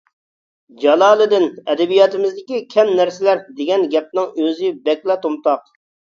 [0.83, 1.43] جالالىدىن:
[1.73, 5.69] «ئەدەبىياتىمىزدىكى كەم نەرسىلەر» دېگەن گەپنىڭ ئۆزى بەكلا تومتاق.